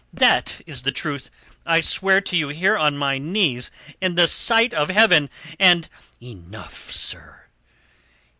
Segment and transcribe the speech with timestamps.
[0.13, 1.29] That is the truth.
[1.63, 3.69] I swear to you here on my knees
[4.01, 5.29] in the sight of Heaven!
[5.59, 5.87] And...."
[6.19, 7.45] "Enough, sir!